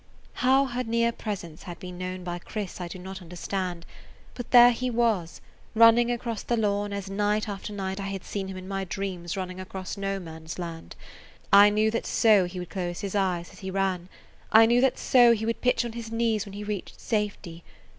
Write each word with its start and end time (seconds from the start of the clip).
How 0.41 0.65
her 0.65 0.83
near 0.83 1.11
presence 1.11 1.61
had 1.61 1.77
been 1.77 1.99
known 1.99 2.23
by 2.23 2.39
Chris 2.39 2.81
I 2.81 2.87
do 2.87 2.97
not 2.97 3.21
understand, 3.21 3.85
but 4.33 4.49
there 4.49 4.71
he 4.71 4.89
was, 4.89 5.41
running 5.75 6.09
across 6.09 6.41
the 6.41 6.57
lawn 6.57 6.91
as 6.91 7.07
night 7.07 7.47
after 7.47 7.71
night 7.71 7.99
I 7.99 8.07
had 8.07 8.23
seen 8.23 8.47
him 8.47 8.57
in 8.57 8.67
my 8.67 8.83
dreams 8.83 9.37
running 9.37 9.59
across 9.59 9.97
No 9.97 10.19
Man's 10.19 10.57
Land. 10.57 10.95
I 11.53 11.69
knew 11.69 11.91
that 11.91 12.07
so 12.07 12.45
he 12.45 12.57
would 12.57 12.71
close 12.71 13.01
his 13.01 13.13
eyes 13.13 13.51
as 13.51 13.59
he 13.59 13.69
ran; 13.69 14.09
I 14.51 14.65
knew 14.65 14.81
that 14.81 14.97
so 14.97 15.33
he 15.33 15.45
would 15.45 15.61
pitch 15.61 15.85
on 15.85 15.91
his 15.91 16.11
knees 16.11 16.47
when 16.47 16.53
he 16.53 16.63
reached 16.63 16.99
safety. 16.99 17.63